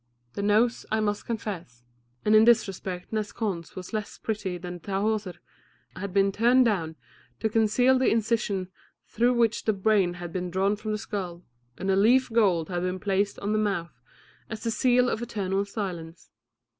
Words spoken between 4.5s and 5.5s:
than Tahoser,